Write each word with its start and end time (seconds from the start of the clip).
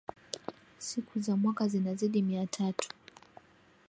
Siku 0.77 1.19
za 1.19 1.35
mwaka 1.35 1.67
zinazidi 1.67 2.21
mia 2.21 2.47
tatu 2.47 2.89